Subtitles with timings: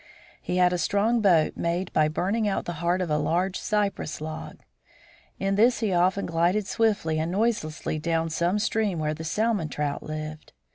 [0.41, 4.19] He had a strong boat made by burning out the heart of a large cypress
[4.19, 4.57] log.
[5.37, 10.01] In this he often glided swiftly and noiselessly down some stream where the salmon trout
[10.01, 10.53] lived.